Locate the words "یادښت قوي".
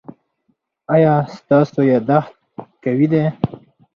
1.91-3.07